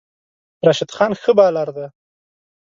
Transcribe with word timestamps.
راشد 0.65 0.89
خان 0.95 1.11
ښه 1.21 1.31
بالر 1.37 1.67
دی 1.75 1.87